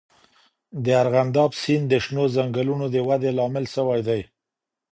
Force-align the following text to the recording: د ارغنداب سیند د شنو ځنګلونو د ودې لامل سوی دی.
د 0.83 0.85
ارغنداب 1.01 1.51
سیند 1.61 1.85
د 1.89 1.93
شنو 2.03 2.23
ځنګلونو 2.35 2.85
د 2.91 2.95
ودې 3.07 3.31
لامل 3.37 3.65
سوی 3.75 3.99
دی. 4.07 4.21